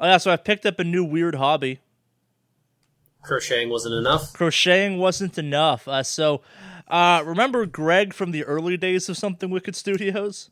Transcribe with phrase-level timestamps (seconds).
[0.00, 1.80] Oh yeah, so I picked up a new weird hobby.
[3.22, 4.32] Crocheting wasn't enough.
[4.32, 5.86] Crocheting wasn't enough.
[5.86, 6.40] Uh, so,
[6.88, 10.50] uh, remember Greg from the early days of Something Wicked Studios?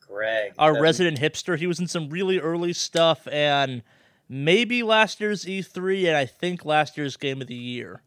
[0.00, 1.58] Greg, Our that- resident hipster.
[1.58, 3.82] He was in some really early stuff and
[4.28, 8.02] maybe last year's E3 and I think last year's Game of the Year.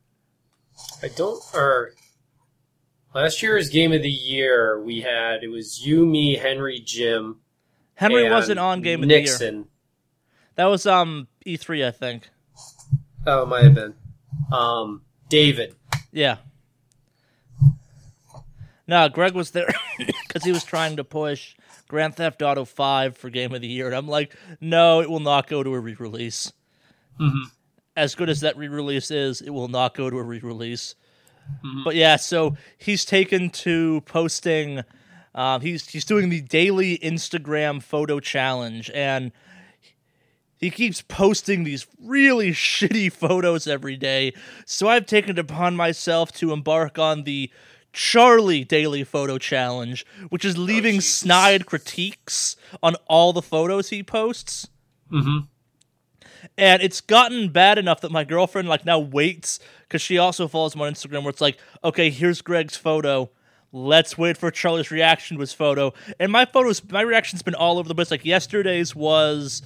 [1.03, 1.43] I don't.
[1.53, 1.91] Or
[3.13, 7.41] last year's game of the year, we had it was you, me, Henry, Jim.
[7.95, 9.23] Henry wasn't on Game of the Year.
[9.25, 9.67] Nixon.
[10.59, 12.27] That was um E3, I think.
[13.25, 13.93] Oh, it might have been.
[14.51, 15.73] Um, David.
[16.11, 16.35] Yeah.
[18.85, 21.55] No, Greg was there because he was trying to push
[21.87, 23.87] Grand Theft Auto 5 for Game of the Year.
[23.87, 26.51] And I'm like, no, it will not go to a re release.
[27.21, 27.43] Mhm.
[27.95, 30.93] As good as that re release is, it will not go to a re release.
[31.85, 34.83] But yeah, so he's taken to posting.
[35.33, 39.31] Um, he's he's doing the daily Instagram photo challenge, and
[40.59, 44.33] he keeps posting these really shitty photos every day.
[44.65, 47.49] So I've taken it upon myself to embark on the
[47.93, 51.15] Charlie Daily Photo Challenge, which is leaving Jesus.
[51.15, 54.67] snide critiques on all the photos he posts.
[55.11, 55.45] Mm-hmm.
[56.57, 60.75] And it's gotten bad enough that my girlfriend like now waits because she also follows
[60.75, 63.29] him on Instagram where it's like, okay, here's Greg's photo.
[63.71, 65.93] Let's wait for Charlie's reaction to his photo.
[66.19, 68.11] And my photos, my reaction's been all over the place.
[68.11, 69.61] Like yesterday's was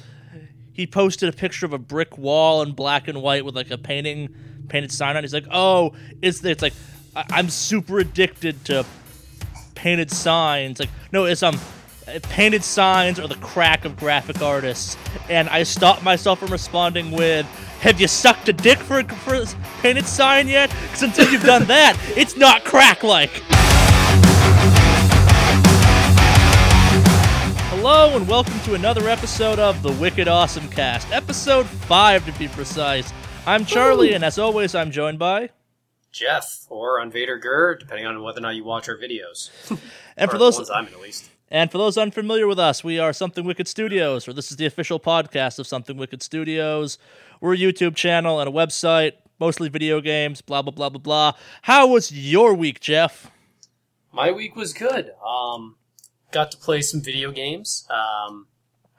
[0.74, 3.78] he posted a picture of a brick wall in black and white with like a
[3.78, 4.34] painting
[4.70, 5.18] painted sign on.
[5.18, 5.22] it.
[5.24, 6.74] He's like, oh, it's it's like
[7.16, 8.86] I- I'm super addicted to
[9.76, 10.80] painted signs.
[10.80, 11.60] Like no, it's um
[12.24, 14.98] painted signs are the crack of graphic artists.
[15.30, 17.46] And I stopped myself from responding with,
[17.82, 19.46] "Have you sucked a dick for a, for a
[19.82, 20.70] painted sign yet?
[20.84, 23.32] Because until you've done that, it's not crack like."
[27.86, 32.48] Hello and welcome to another episode of the Wicked Awesome Cast, episode five to be
[32.48, 33.12] precise.
[33.46, 35.50] I'm Charlie, and as always, I'm joined by.
[36.10, 39.50] Jeff or on Vader Gur, depending on whether or not you watch our videos.
[40.16, 41.30] And for those ones I'm in, at least.
[41.52, 44.66] And for those unfamiliar with us, we are Something Wicked Studios, or this is the
[44.66, 46.98] official podcast of Something Wicked Studios.
[47.42, 51.34] We're a YouTube channel and a website, mostly video games, blah, blah, blah, blah, blah.
[51.64, 53.30] How was your week, Jeff?
[54.14, 55.12] My week was good.
[55.22, 55.76] Um,
[56.34, 57.88] got to play some video games.
[57.90, 58.48] Um,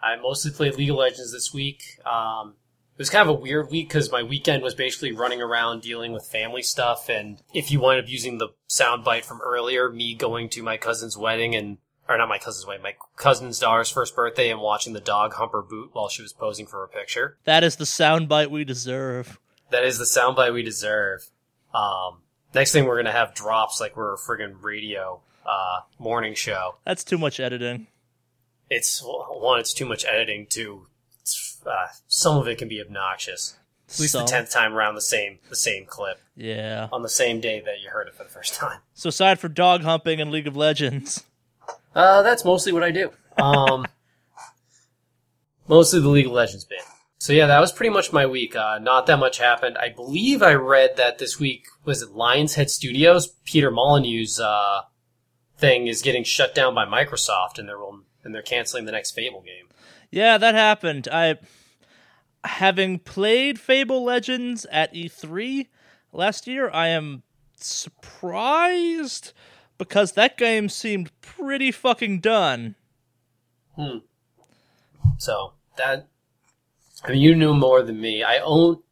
[0.02, 1.98] I mostly played League of Legends this week.
[2.06, 2.54] Um,
[2.94, 6.12] it was kind of a weird week because my weekend was basically running around dealing
[6.12, 7.08] with family stuff.
[7.08, 11.16] And if you wind up using the soundbite from earlier, me going to my cousin's
[11.16, 11.78] wedding and
[12.08, 15.52] or not my cousin's wedding, my cousin's daughter's first birthday, and watching the dog hump
[15.52, 17.38] her boot while she was posing for a picture.
[17.44, 19.40] That is the soundbite we deserve.
[19.70, 21.30] That is the soundbite we deserve.
[21.74, 22.18] Um,
[22.54, 26.76] next thing we're gonna have drops like we're a friggin' radio uh, morning show.
[26.84, 27.86] That's too much editing.
[28.70, 30.46] It's one, it's too much editing.
[30.48, 30.86] Two,
[31.20, 33.56] it's, uh, some of it can be obnoxious.
[33.90, 34.22] At least Some.
[34.24, 36.88] the tenth time around the same the same clip Yeah.
[36.90, 38.80] on the same day that you heard it for the first time.
[38.94, 41.22] So aside for dog humping and League of Legends,
[41.94, 43.12] Uh, that's mostly what I do.
[43.36, 43.86] Um,
[45.68, 46.80] mostly the League of Legends bit.
[47.18, 48.54] So yeah, that was pretty much my week.
[48.56, 49.78] Uh, not that much happened.
[49.78, 54.80] I believe I read that this week was it Lions Head Studios, Peter Molyneux's uh,
[55.56, 57.78] thing is getting shut down by Microsoft, and they're
[58.24, 59.68] and they're canceling the next Fable game.
[60.10, 61.08] yeah, that happened.
[61.12, 61.36] I,
[62.44, 65.68] having played Fable Legends at E3
[66.12, 67.22] last year, I am
[67.56, 69.32] surprised
[69.78, 72.76] because that game seemed pretty fucking done.
[73.76, 73.98] Hmm.
[75.18, 76.08] So that
[77.04, 78.22] I mean, you knew more than me.
[78.22, 78.82] I own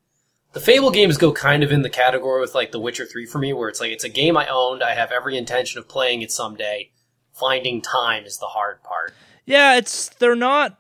[0.53, 3.39] the Fable games go kind of in the category with like The Witcher Three for
[3.39, 4.83] me, where it's like it's a game I owned.
[4.83, 6.91] I have every intention of playing it someday.
[7.33, 9.15] Finding time is the hard part.
[9.47, 10.79] Yeah, it's they're not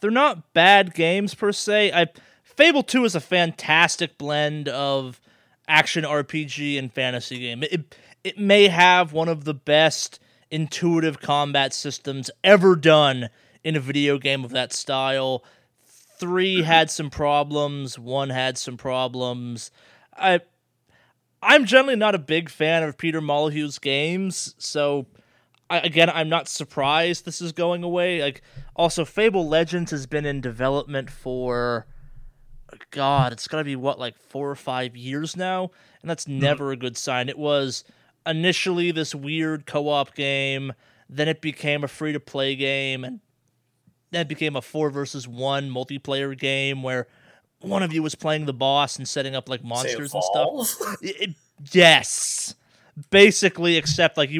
[0.00, 1.92] they're not bad games per se.
[1.92, 2.06] I
[2.44, 5.20] Fable 2 is a fantastic blend of
[5.68, 7.62] action RPG and fantasy game.
[7.62, 7.94] It
[8.24, 13.30] it may have one of the best intuitive combat systems ever done
[13.64, 15.44] in a video game of that style.
[16.18, 16.64] 3 mm-hmm.
[16.64, 19.70] had some problems, 1 had some problems.
[20.16, 20.40] I
[21.42, 25.06] I'm generally not a big fan of Peter Molyneux's games, so
[25.70, 28.20] I, again, I'm not surprised this is going away.
[28.20, 28.42] Like,
[28.74, 31.86] also, Fable Legends has been in development for,
[32.90, 35.70] God, it's got to be what, like four or five years now,
[36.02, 36.40] and that's mm-hmm.
[36.40, 37.28] never a good sign.
[37.28, 37.84] It was
[38.26, 40.72] initially this weird co-op game,
[41.08, 43.20] then it became a free-to-play game, and
[44.10, 47.06] then it became a four versus one multiplayer game where
[47.60, 50.46] one of you was playing the boss and setting up like monsters and stuff.
[51.02, 51.34] It-
[51.72, 52.54] yes,
[53.10, 54.36] basically, except like you